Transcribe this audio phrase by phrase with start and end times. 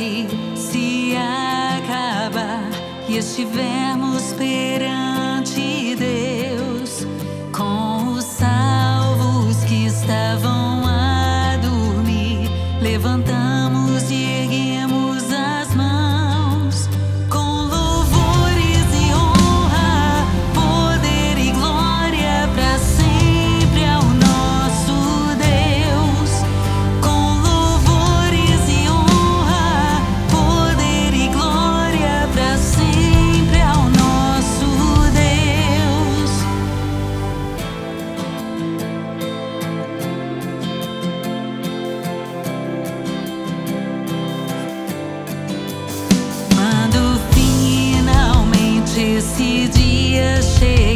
[0.00, 0.26] que
[0.56, 2.70] se acabar
[3.06, 7.06] e estivermos perante Deus
[7.52, 12.48] com os salvos que estavam a dormir,
[12.80, 13.49] levantando.
[50.10, 50.89] y ese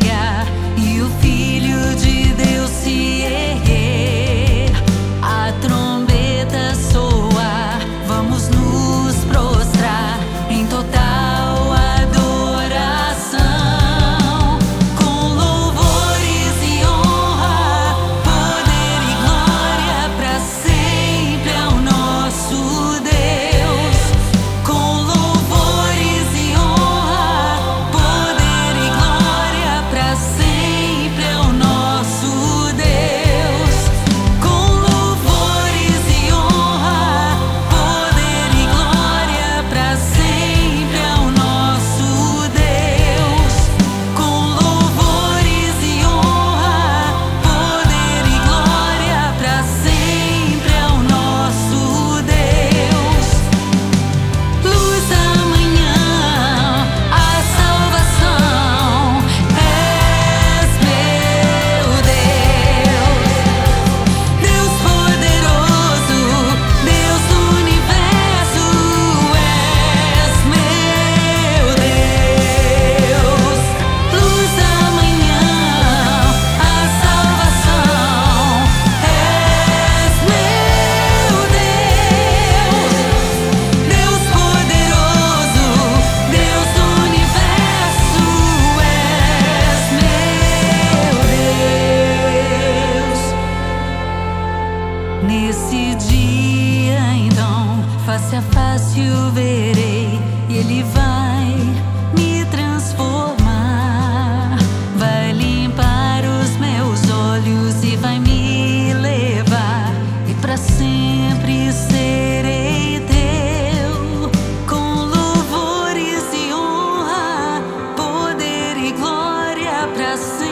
[120.14, 120.43] coração.